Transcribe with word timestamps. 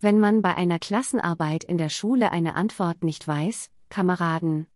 Wenn 0.00 0.20
man 0.20 0.42
bei 0.42 0.54
einer 0.54 0.78
Klassenarbeit 0.78 1.64
in 1.64 1.76
der 1.76 1.88
Schule 1.88 2.30
eine 2.30 2.54
Antwort 2.54 3.02
nicht 3.02 3.26
weiß, 3.26 3.68
Kameraden, 3.88 4.66